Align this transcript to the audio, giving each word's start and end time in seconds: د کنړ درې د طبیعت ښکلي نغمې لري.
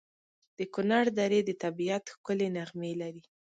د 0.57 0.59
کنړ 0.75 1.05
درې 1.19 1.39
د 1.45 1.51
طبیعت 1.63 2.03
ښکلي 2.13 2.47
نغمې 2.57 2.93
لري. 3.01 3.23